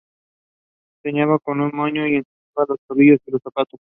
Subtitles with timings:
[1.03, 3.79] Se lleva con un moño y se enseñan los tobillos y los zapatos.